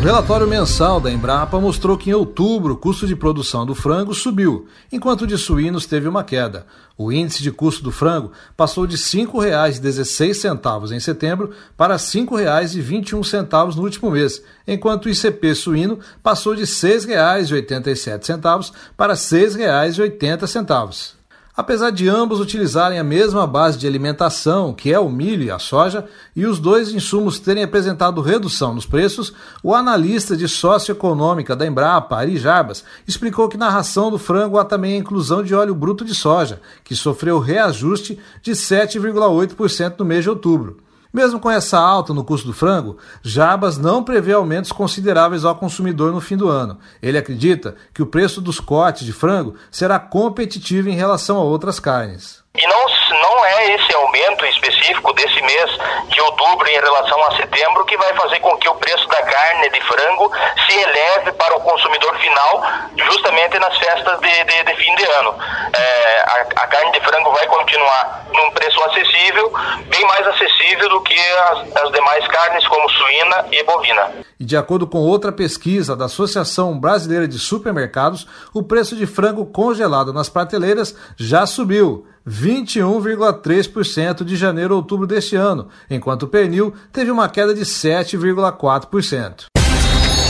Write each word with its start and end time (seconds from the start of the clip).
Relatório 0.05 0.47
mensal 0.47 1.01
da 1.01 1.11
Embrapa 1.11 1.59
mostrou 1.59 1.97
que 1.97 2.11
em 2.11 2.13
outubro 2.13 2.73
o 2.73 2.77
custo 2.77 3.07
de 3.07 3.15
produção 3.15 3.65
do 3.65 3.73
frango 3.73 4.13
subiu, 4.13 4.67
enquanto 4.91 5.25
de 5.25 5.35
suínos 5.35 5.87
teve 5.87 6.07
uma 6.07 6.23
queda. 6.23 6.67
O 6.95 7.11
índice 7.11 7.41
de 7.41 7.51
custo 7.51 7.83
do 7.83 7.91
frango 7.91 8.31
passou 8.55 8.85
de 8.85 8.97
R$ 8.97 9.01
5,16 9.01 10.91
em 10.91 10.99
setembro 10.99 11.49
para 11.75 11.95
R$ 11.95 11.99
5,21 11.99 13.75
no 13.75 13.81
último 13.81 14.11
mês, 14.11 14.43
enquanto 14.67 15.07
o 15.07 15.09
ICP 15.09 15.55
suíno 15.55 15.97
passou 16.21 16.53
de 16.53 16.61
R$ 16.61 16.67
6,87 16.67 18.71
para 18.95 19.13
R$ 19.13 19.19
6,80. 19.19 21.15
Apesar 21.57 21.89
de 21.89 22.09
ambos 22.09 22.41
utilizarem 22.41 22.99
a 22.99 23.03
mesma 23.03 23.47
base 23.47 23.77
de 23.77 23.87
alimentação, 23.87 24.73
que 24.73 24.91
é 24.91 24.99
o 24.99 25.07
milho 25.07 25.43
e 25.43 25.49
a 25.49 25.57
soja, 25.57 26.05
e 26.35 26.45
os 26.45 26.59
dois 26.59 26.91
insumos 26.91 27.39
terem 27.39 27.63
apresentado 27.63 28.19
redução 28.19 28.73
nos 28.73 28.85
preços, 28.85 29.31
o 29.63 29.73
analista 29.73 30.35
de 30.35 30.49
socioeconômica 30.49 31.55
da 31.55 31.65
Embrapa, 31.65 32.17
Ari 32.17 32.37
Jarbas, 32.37 32.83
explicou 33.07 33.47
que 33.47 33.55
na 33.57 33.69
ração 33.69 34.11
do 34.11 34.17
frango 34.17 34.57
há 34.57 34.65
também 34.65 34.95
a 34.95 34.99
inclusão 34.99 35.41
de 35.41 35.55
óleo 35.55 35.73
bruto 35.73 36.03
de 36.03 36.13
soja, 36.13 36.59
que 36.83 36.93
sofreu 36.93 37.39
reajuste 37.39 38.19
de 38.41 38.51
7,8% 38.51 39.95
no 39.97 40.03
mês 40.03 40.23
de 40.23 40.29
outubro. 40.29 40.84
Mesmo 41.15 41.39
com 41.39 41.49
essa 41.49 41.79
alta 41.79 42.13
no 42.13 42.25
custo 42.25 42.45
do 42.45 42.53
frango, 42.53 42.97
Jabas 43.23 43.77
não 43.77 44.03
prevê 44.03 44.33
aumentos 44.33 44.73
consideráveis 44.73 45.45
ao 45.45 45.55
consumidor 45.55 46.11
no 46.11 46.19
fim 46.19 46.35
do 46.35 46.49
ano. 46.49 46.77
Ele 47.01 47.17
acredita 47.17 47.73
que 47.93 48.01
o 48.01 48.05
preço 48.05 48.41
dos 48.41 48.59
cortes 48.59 49.05
de 49.05 49.13
frango 49.13 49.55
será 49.71 49.97
competitivo 49.97 50.89
em 50.89 50.95
relação 50.97 51.37
a 51.37 51.43
outras 51.43 51.79
carnes. 51.79 52.43
E 52.53 52.67
não, 52.67 52.85
não 53.21 53.45
é 53.45 53.75
esse 53.75 53.95
aumento 53.95 54.24
específico 54.45 55.13
desse 55.13 55.41
mês 55.41 55.71
de 56.09 56.21
outubro 56.21 56.67
em 56.67 56.79
relação 56.79 57.21
a 57.27 57.35
setembro 57.37 57.85
que 57.85 57.97
vai 57.97 58.13
fazer 58.15 58.39
com 58.39 58.57
que 58.57 58.67
o 58.67 58.75
preço 58.75 59.07
da 59.07 59.21
carne 59.23 59.69
de 59.69 59.81
frango 59.81 60.31
se 60.65 60.73
eleve 60.73 61.31
para 61.33 61.55
o 61.57 61.61
consumidor 61.61 62.15
final, 62.17 62.63
justamente 62.95 63.59
nas 63.59 63.77
festas 63.77 64.19
de, 64.19 64.43
de, 64.43 64.63
de 64.63 64.75
fim 64.75 64.95
de 64.95 65.03
ano. 65.05 65.35
É, 65.73 66.21
a, 66.21 66.63
a, 66.63 66.67
carne 66.67 66.91
de 66.91 66.99
frango 67.01 67.31
vai 67.31 67.45
continuar 67.47 68.25
num 68.33 68.51
preço 68.51 68.81
acessível, 68.83 69.53
bem 69.87 70.05
mais 70.07 70.27
acessível 70.27 70.89
do 70.89 71.01
que 71.01 71.19
as, 71.19 71.83
as 71.83 71.91
demais 71.91 72.27
carnes, 72.27 72.67
como 72.67 72.89
suína 72.89 73.45
e 73.51 73.63
bovina. 73.63 74.11
E 74.39 74.45
de 74.45 74.57
acordo 74.57 74.87
com 74.87 74.99
outra 74.99 75.31
pesquisa 75.31 75.95
da 75.95 76.05
Associação 76.05 76.77
Brasileira 76.79 77.27
de 77.27 77.39
Supermercados, 77.39 78.27
o 78.53 78.63
preço 78.63 78.95
de 78.95 79.05
frango 79.05 79.45
congelado 79.45 80.11
nas 80.13 80.29
prateleiras 80.29 80.95
já 81.17 81.45
subiu. 81.45 82.05
21,3% 82.27 84.14
de 84.23 84.35
janeiro 84.35 84.73
a 84.73 84.77
outubro 84.77 85.07
deste 85.07 85.35
ano, 85.35 85.67
enquanto 85.89 86.23
o 86.23 86.27
pernil 86.27 86.73
teve 86.93 87.11
uma 87.11 87.27
queda 87.27 87.53
de 87.53 87.61
7,4%. 87.61 89.45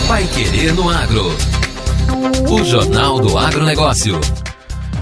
Vai 0.08 0.26
querer 0.28 0.74
no 0.74 0.90
agro. 0.90 1.26
O 2.50 2.64
Jornal 2.64 3.20
do 3.20 3.38
Agronegócio. 3.38 4.20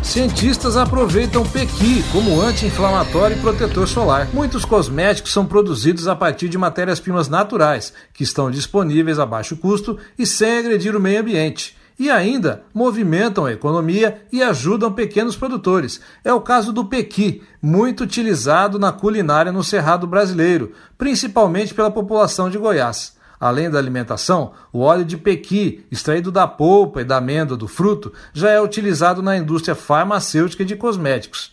Cientistas 0.02 0.76
aproveitam 0.76 1.46
pequi 1.46 2.04
como 2.12 2.42
anti-inflamatório 2.42 3.38
e 3.38 3.40
protetor 3.40 3.88
solar. 3.88 4.28
Muitos 4.34 4.66
cosméticos 4.66 5.32
são 5.32 5.46
produzidos 5.46 6.08
a 6.08 6.16
partir 6.16 6.50
de 6.50 6.58
matérias-primas 6.58 7.30
naturais, 7.30 7.94
que 8.14 8.24
estão 8.24 8.52
disponíveis 8.52 9.18
a 9.20 9.26
baixo 9.26 9.56
custo 9.56 9.98
e 10.20 10.26
sem 10.26 10.58
agredir 10.58 10.96
o 10.96 11.00
meio 11.00 11.22
ambiente 11.22 11.76
e 12.00 12.10
ainda 12.10 12.64
movimentam 12.74 13.46
a 13.46 13.52
economia 13.52 14.22
e 14.32 14.42
ajudam 14.42 14.92
pequenos 14.92 15.36
produtores. 15.36 16.02
É 16.24 16.34
o 16.34 16.42
caso 16.42 16.74
do 16.74 16.86
pequi, 16.86 17.42
muito 17.62 18.04
utilizado 18.04 18.80
na 18.80 18.92
culinária 18.92 19.52
no 19.52 19.64
Cerrado 19.64 20.08
brasileiro, 20.08 20.72
principalmente 20.98 21.74
pela 21.74 21.92
população 21.92 22.50
de 22.50 22.58
Goiás. 22.58 23.16
Além 23.40 23.70
da 23.70 23.78
alimentação, 23.78 24.54
o 24.72 24.80
óleo 24.80 25.04
de 25.04 25.18
pequi, 25.18 25.86
extraído 25.92 26.32
da 26.32 26.48
polpa 26.48 27.02
e 27.02 27.06
da 27.06 27.18
amêndoa 27.18 27.58
do 27.58 27.68
fruto, 27.68 28.14
já 28.34 28.50
é 28.50 28.62
utilizado 28.62 29.22
na 29.22 29.36
indústria 29.36 29.76
farmacêutica 29.76 30.64
e 30.64 30.66
de 30.66 30.76
cosméticos. 30.78 31.53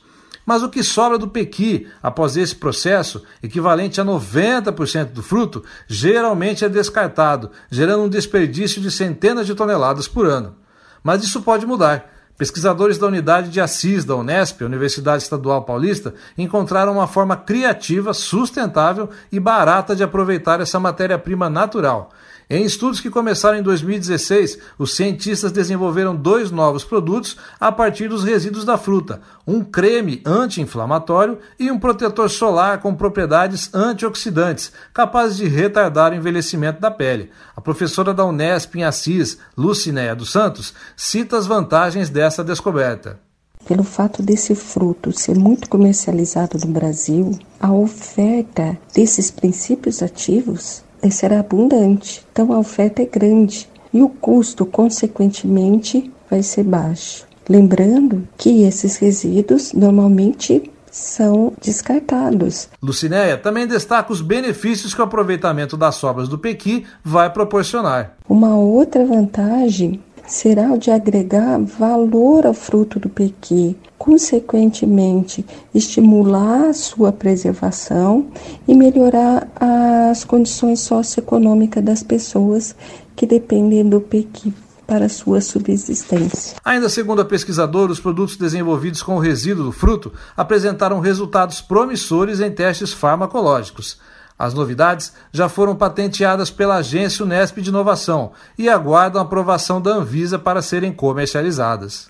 Mas 0.51 0.65
o 0.65 0.69
que 0.69 0.83
sobra 0.83 1.17
do 1.17 1.29
pequi 1.29 1.87
após 2.03 2.37
esse 2.37 2.57
processo, 2.57 3.23
equivalente 3.41 4.01
a 4.01 4.05
90% 4.05 5.13
do 5.13 5.23
fruto, 5.23 5.63
geralmente 5.87 6.65
é 6.65 6.69
descartado, 6.69 7.53
gerando 7.71 8.03
um 8.03 8.09
desperdício 8.09 8.83
de 8.83 8.91
centenas 8.91 9.47
de 9.47 9.55
toneladas 9.55 10.09
por 10.09 10.27
ano. 10.27 10.57
Mas 11.05 11.23
isso 11.23 11.41
pode 11.43 11.65
mudar. 11.65 12.11
Pesquisadores 12.37 12.99
da 12.99 13.07
unidade 13.07 13.49
de 13.49 13.61
Assis 13.61 14.05
da 14.05 14.17
Unesp, 14.17 14.63
Universidade 14.63 15.23
Estadual 15.23 15.63
Paulista, 15.63 16.15
encontraram 16.37 16.95
uma 16.95 17.07
forma 17.07 17.37
criativa, 17.37 18.13
sustentável 18.13 19.09
e 19.31 19.39
barata 19.39 19.95
de 19.95 20.03
aproveitar 20.03 20.61
essa 20.61 20.81
matéria-prima 20.81 21.49
natural. 21.49 22.11
Em 22.53 22.65
estudos 22.65 22.99
que 22.99 23.09
começaram 23.09 23.59
em 23.59 23.63
2016, 23.63 24.59
os 24.77 24.97
cientistas 24.97 25.53
desenvolveram 25.53 26.17
dois 26.17 26.51
novos 26.51 26.83
produtos 26.83 27.37
a 27.61 27.71
partir 27.71 28.09
dos 28.09 28.25
resíduos 28.25 28.65
da 28.65 28.77
fruta: 28.77 29.21
um 29.47 29.63
creme 29.63 30.21
anti-inflamatório 30.27 31.39
e 31.61 31.71
um 31.71 31.79
protetor 31.79 32.29
solar 32.29 32.81
com 32.81 32.93
propriedades 32.93 33.73
antioxidantes, 33.73 34.73
capazes 34.93 35.37
de 35.37 35.47
retardar 35.47 36.11
o 36.11 36.17
envelhecimento 36.17 36.81
da 36.81 36.91
pele. 36.91 37.31
A 37.55 37.61
professora 37.61 38.13
da 38.13 38.25
Unesp 38.25 38.75
em 38.75 38.83
Assis, 38.83 39.39
Lucinéia 39.57 40.17
dos 40.17 40.33
Santos, 40.33 40.75
cita 40.97 41.37
as 41.37 41.47
vantagens 41.47 42.11
dessa 42.11 42.43
descoberta. 42.43 43.21
Pelo 43.65 43.85
fato 43.85 44.25
desse 44.25 44.57
fruto 44.57 45.13
ser 45.13 45.39
muito 45.39 45.69
comercializado 45.69 46.59
no 46.59 46.73
Brasil, 46.73 47.39
a 47.61 47.73
oferta 47.73 48.77
desses 48.93 49.31
princípios 49.31 50.03
ativos 50.03 50.83
será 51.09 51.39
abundante, 51.39 52.27
então 52.33 52.53
a 52.53 52.59
oferta 52.59 53.01
é 53.01 53.07
grande 53.07 53.69
e 53.93 54.03
o 54.03 54.09
custo, 54.09 54.67
consequentemente, 54.67 56.11
vai 56.29 56.43
ser 56.43 56.65
baixo. 56.65 57.25
Lembrando 57.49 58.27
que 58.37 58.63
esses 58.63 58.97
resíduos 58.97 59.73
normalmente 59.73 60.71
são 60.91 61.53
descartados. 61.61 62.69
Lucinéia 62.83 63.37
também 63.37 63.67
destaca 63.67 64.13
os 64.13 64.21
benefícios 64.21 64.93
que 64.93 65.01
o 65.01 65.05
aproveitamento 65.05 65.77
das 65.77 65.95
sobras 65.95 66.29
do 66.29 66.39
pequi 66.39 66.85
vai 67.05 67.31
proporcionar. 67.31 68.17
Uma 68.29 68.57
outra 68.57 69.05
vantagem 69.05 70.01
será 70.31 70.73
o 70.73 70.79
de 70.79 70.91
agregar 70.91 71.59
valor 71.59 72.47
ao 72.47 72.55
fruto 72.55 73.01
do 73.01 73.09
pequi, 73.09 73.77
consequentemente 73.99 75.45
estimular 75.75 76.73
sua 76.73 77.13
preservação 77.13 78.29
e 78.67 78.75
melhorar 78.75 79.49
as 79.57 80.25
condições 80.25 80.81
socioeconômicas 80.81 81.85
das 81.85 82.03
pessoas 82.03 82.77
que 83.17 83.27
dependem 83.27 83.87
do 83.87 84.01
pequi 84.01 84.55
para 84.87 85.09
sua 85.09 85.41
subsistência. 85.41 86.57
Ainda 86.65 86.89
segundo 86.89 87.23
a 87.23 87.25
pesquisadora, 87.25 87.93
os 87.93 88.01
produtos 88.01 88.37
desenvolvidos 88.37 89.03
com 89.03 89.17
o 89.17 89.21
resíduo 89.21 89.65
do 89.65 89.73
fruto 89.73 90.13
apresentaram 90.37 91.01
resultados 91.01 91.61
promissores 91.61 92.41
em 92.41 92.51
testes 92.51 92.93
farmacológicos. 92.93 93.99
As 94.41 94.55
novidades 94.55 95.13
já 95.31 95.51
foram 95.51 95.77
patenteadas 95.77 96.51
pela 96.51 96.77
agência 96.77 97.23
Unesp 97.23 97.59
de 97.59 97.69
Inovação 97.69 98.33
e 98.57 98.71
aguardam 98.71 99.21
aprovação 99.21 99.83
da 99.83 99.91
Anvisa 99.91 100.39
para 100.39 100.63
serem 100.63 100.91
comercializadas. 100.95 102.09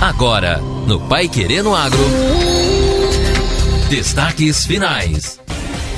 Agora, 0.00 0.56
no 0.86 1.06
Pai 1.06 1.28
Querendo 1.28 1.74
Agro. 1.74 2.00
Destaques 3.90 4.64
finais. 4.64 5.38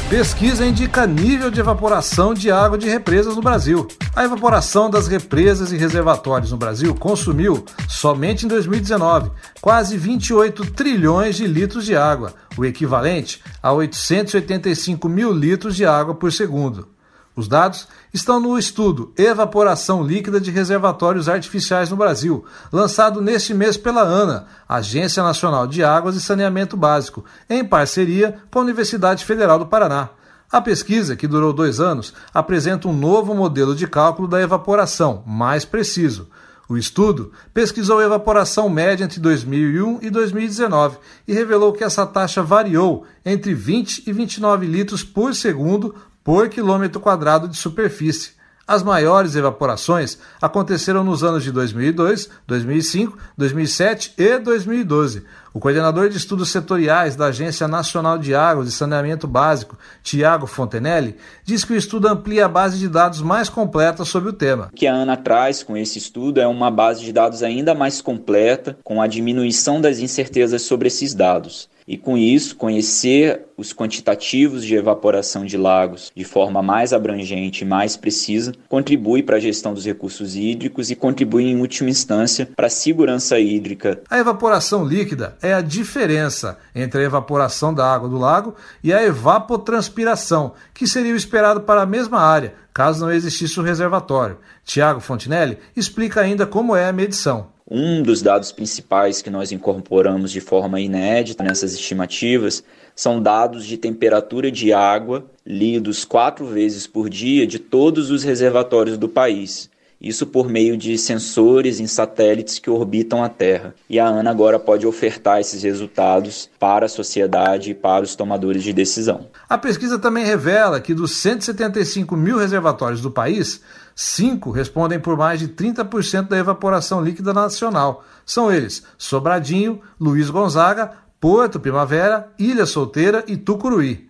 Pesquisa 0.08 0.64
indica 0.64 1.04
nível 1.04 1.50
de 1.50 1.58
evaporação 1.58 2.32
de 2.32 2.48
água 2.48 2.78
de 2.78 2.88
represas 2.88 3.34
no 3.34 3.42
Brasil. 3.42 3.88
A 4.14 4.24
evaporação 4.24 4.88
das 4.88 5.08
represas 5.08 5.72
e 5.72 5.76
reservatórios 5.76 6.52
no 6.52 6.56
Brasil 6.56 6.94
consumiu, 6.94 7.64
somente 7.88 8.46
em 8.46 8.48
2019, 8.48 9.32
quase 9.60 9.96
28 9.98 10.70
trilhões 10.70 11.34
de 11.34 11.48
litros 11.48 11.84
de 11.84 11.96
água, 11.96 12.32
o 12.56 12.64
equivalente 12.64 13.42
a 13.60 13.72
885 13.72 15.08
mil 15.08 15.32
litros 15.32 15.74
de 15.74 15.84
água 15.84 16.14
por 16.14 16.30
segundo. 16.30 16.95
Os 17.36 17.46
dados 17.46 17.86
estão 18.14 18.40
no 18.40 18.58
estudo 18.58 19.12
Evaporação 19.14 20.02
Líquida 20.02 20.40
de 20.40 20.50
Reservatórios 20.50 21.28
Artificiais 21.28 21.90
no 21.90 21.96
Brasil, 21.96 22.46
lançado 22.72 23.20
neste 23.20 23.52
mês 23.52 23.76
pela 23.76 24.00
ANA, 24.00 24.46
Agência 24.66 25.22
Nacional 25.22 25.66
de 25.66 25.84
Águas 25.84 26.16
e 26.16 26.20
Saneamento 26.22 26.78
Básico, 26.78 27.26
em 27.50 27.62
parceria 27.62 28.38
com 28.50 28.58
a 28.58 28.62
Universidade 28.62 29.22
Federal 29.22 29.58
do 29.58 29.66
Paraná. 29.66 30.08
A 30.50 30.62
pesquisa, 30.62 31.14
que 31.14 31.28
durou 31.28 31.52
dois 31.52 31.78
anos, 31.78 32.14
apresenta 32.32 32.88
um 32.88 32.92
novo 32.94 33.34
modelo 33.34 33.74
de 33.74 33.86
cálculo 33.86 34.26
da 34.26 34.40
evaporação, 34.40 35.22
mais 35.26 35.66
preciso. 35.66 36.30
O 36.66 36.78
estudo 36.78 37.32
pesquisou 37.52 37.98
a 37.98 38.04
evaporação 38.04 38.70
média 38.70 39.04
entre 39.04 39.20
2001 39.20 39.98
e 40.00 40.08
2019 40.08 40.96
e 41.28 41.34
revelou 41.34 41.72
que 41.72 41.84
essa 41.84 42.06
taxa 42.06 42.42
variou 42.42 43.04
entre 43.24 43.54
20 43.54 44.04
e 44.06 44.12
29 44.12 44.66
litros 44.66 45.04
por 45.04 45.34
segundo 45.34 45.94
por 46.26 46.48
quilômetro 46.48 47.00
quadrado 47.00 47.46
de 47.46 47.56
superfície. 47.56 48.32
As 48.66 48.82
maiores 48.82 49.36
evaporações 49.36 50.18
aconteceram 50.42 51.04
nos 51.04 51.22
anos 51.22 51.44
de 51.44 51.52
2002, 51.52 52.28
2005, 52.48 53.16
2007 53.38 54.14
e 54.18 54.36
2012. 54.40 55.22
O 55.54 55.60
coordenador 55.60 56.08
de 56.08 56.16
estudos 56.16 56.50
setoriais 56.50 57.14
da 57.14 57.26
Agência 57.26 57.68
Nacional 57.68 58.18
de 58.18 58.34
Águas 58.34 58.66
e 58.66 58.72
Saneamento 58.72 59.28
Básico, 59.28 59.78
Tiago 60.02 60.48
Fontenelle, 60.48 61.14
diz 61.44 61.64
que 61.64 61.74
o 61.74 61.76
estudo 61.76 62.08
amplia 62.08 62.46
a 62.46 62.48
base 62.48 62.76
de 62.76 62.88
dados 62.88 63.22
mais 63.22 63.48
completa 63.48 64.04
sobre 64.04 64.30
o 64.30 64.32
tema. 64.32 64.70
O 64.72 64.76
que 64.76 64.88
a 64.88 64.94
ANA 64.96 65.16
traz 65.16 65.62
com 65.62 65.76
esse 65.76 65.96
estudo 65.96 66.40
é 66.40 66.46
uma 66.48 66.72
base 66.72 67.04
de 67.04 67.12
dados 67.12 67.44
ainda 67.44 67.72
mais 67.72 68.00
completa, 68.00 68.76
com 68.82 69.00
a 69.00 69.06
diminuição 69.06 69.80
das 69.80 70.00
incertezas 70.00 70.62
sobre 70.62 70.88
esses 70.88 71.14
dados 71.14 71.68
e, 71.86 71.96
com 71.96 72.16
isso, 72.16 72.56
conhecer 72.56 73.42
os 73.56 73.72
quantitativos 73.72 74.64
de 74.64 74.74
evaporação 74.74 75.44
de 75.44 75.56
lagos 75.56 76.12
de 76.14 76.24
forma 76.24 76.62
mais 76.62 76.92
abrangente 76.92 77.62
e 77.62 77.66
mais 77.66 77.96
precisa 77.96 78.52
contribui 78.68 79.22
para 79.22 79.36
a 79.36 79.40
gestão 79.40 79.72
dos 79.72 79.84
recursos 79.84 80.36
hídricos 80.36 80.90
e 80.90 80.96
contribui, 80.96 81.44
em 81.44 81.60
última 81.60 81.88
instância, 81.88 82.48
para 82.54 82.66
a 82.66 82.70
segurança 82.70 83.38
hídrica. 83.38 84.02
A 84.10 84.18
evaporação 84.18 84.84
líquida 84.84 85.36
é 85.40 85.54
a 85.54 85.60
diferença 85.60 86.58
entre 86.74 87.00
a 87.00 87.04
evaporação 87.04 87.72
da 87.72 87.90
água 87.90 88.08
do 88.08 88.18
lago 88.18 88.54
e 88.82 88.92
a 88.92 89.02
evapotranspiração, 89.02 90.52
que 90.74 90.86
seria 90.86 91.14
o 91.14 91.16
esperado 91.16 91.62
para 91.62 91.82
a 91.82 91.86
mesma 91.86 92.20
área, 92.20 92.54
caso 92.74 93.04
não 93.04 93.12
existisse 93.12 93.58
o 93.58 93.62
reservatório. 93.62 94.38
Tiago 94.64 95.00
Fontinelli 95.00 95.58
explica 95.76 96.20
ainda 96.20 96.46
como 96.46 96.74
é 96.74 96.88
a 96.88 96.92
medição. 96.92 97.55
Um 97.68 98.00
dos 98.00 98.22
dados 98.22 98.52
principais 98.52 99.20
que 99.20 99.28
nós 99.28 99.50
incorporamos 99.50 100.30
de 100.30 100.40
forma 100.40 100.80
inédita 100.80 101.42
nessas 101.42 101.74
estimativas 101.74 102.62
são 102.94 103.20
dados 103.20 103.66
de 103.66 103.76
temperatura 103.76 104.52
de 104.52 104.72
água 104.72 105.28
lidos 105.44 106.04
quatro 106.04 106.46
vezes 106.46 106.86
por 106.86 107.10
dia 107.10 107.44
de 107.44 107.58
todos 107.58 108.08
os 108.12 108.22
reservatórios 108.22 108.96
do 108.96 109.08
país. 109.08 109.68
Isso 110.00 110.26
por 110.26 110.48
meio 110.48 110.76
de 110.76 110.96
sensores 110.98 111.80
em 111.80 111.86
satélites 111.86 112.58
que 112.58 112.68
orbitam 112.68 113.24
a 113.24 113.28
Terra. 113.28 113.74
E 113.88 113.98
a 113.98 114.06
ANA 114.06 114.30
agora 114.30 114.58
pode 114.58 114.86
ofertar 114.86 115.40
esses 115.40 115.62
resultados 115.62 116.50
para 116.58 116.86
a 116.86 116.88
sociedade 116.88 117.70
e 117.70 117.74
para 117.74 118.04
os 118.04 118.14
tomadores 118.14 118.62
de 118.62 118.72
decisão. 118.72 119.28
A 119.48 119.56
pesquisa 119.56 119.98
também 119.98 120.24
revela 120.24 120.80
que 120.80 120.94
dos 120.94 121.12
175 121.12 122.16
mil 122.16 122.36
reservatórios 122.36 123.00
do 123.00 123.10
país, 123.10 123.62
Cinco 123.98 124.50
respondem 124.50 125.00
por 125.00 125.16
mais 125.16 125.40
de 125.40 125.48
30% 125.48 126.28
da 126.28 126.36
evaporação 126.36 127.02
líquida 127.02 127.32
nacional. 127.32 128.04
São 128.26 128.52
eles 128.52 128.82
Sobradinho, 128.98 129.80
Luiz 129.98 130.28
Gonzaga, 130.28 130.92
Porto 131.18 131.58
Primavera, 131.58 132.28
Ilha 132.38 132.66
Solteira 132.66 133.24
e 133.26 133.38
Tucuruí. 133.38 134.06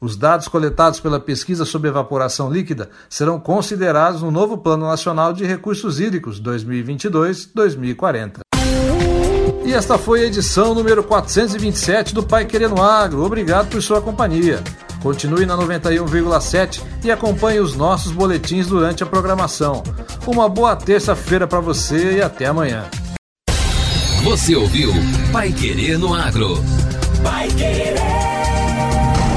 Os 0.00 0.16
dados 0.16 0.46
coletados 0.46 1.00
pela 1.00 1.18
pesquisa 1.18 1.64
sobre 1.64 1.88
evaporação 1.88 2.50
líquida 2.50 2.88
serão 3.10 3.40
considerados 3.40 4.22
no 4.22 4.30
novo 4.30 4.58
Plano 4.58 4.86
Nacional 4.86 5.32
de 5.32 5.44
Recursos 5.44 5.98
Hídricos 5.98 6.40
2022-2040. 6.40 8.38
E 9.64 9.74
esta 9.74 9.98
foi 9.98 10.22
a 10.22 10.26
edição 10.26 10.72
número 10.72 11.02
427 11.02 12.14
do 12.14 12.22
Pai 12.22 12.46
Querendo 12.46 12.80
Agro. 12.80 13.24
Obrigado 13.24 13.68
por 13.68 13.82
sua 13.82 14.00
companhia. 14.00 14.62
Continue 15.02 15.44
na 15.44 15.56
91,7 15.56 16.80
e 17.04 17.10
acompanhe 17.10 17.60
os 17.60 17.74
nossos 17.74 18.12
boletins 18.12 18.66
durante 18.66 19.02
a 19.02 19.06
programação. 19.06 19.82
Uma 20.26 20.48
boa 20.48 20.74
terça-feira 20.74 21.46
para 21.46 21.60
você 21.60 22.18
e 22.18 22.22
até 22.22 22.46
amanhã. 22.46 22.86
Você 24.24 24.54
ouviu 24.54 24.92
Pai 25.32 25.52
Querer 25.52 25.98
no 25.98 26.14
Agro. 26.14 26.62
Pai 27.22 27.48
Querer. 27.48 28.57